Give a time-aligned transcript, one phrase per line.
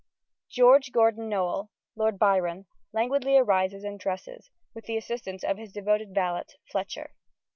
[0.49, 6.11] George Gordon Noel, Lord Byron, languidly arises and dresses, with the assistance of his devoted
[6.15, 7.11] valet Fletcher.